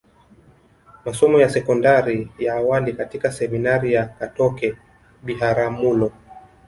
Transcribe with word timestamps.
Masomo 1.05 1.39
ya 1.39 1.49
sekondari 1.49 2.31
ya 2.39 2.53
awali 2.55 2.93
katika 2.93 3.31
Seminari 3.31 3.93
ya 3.93 4.05
Katoke 4.05 4.75
Biharamulo 5.23 6.11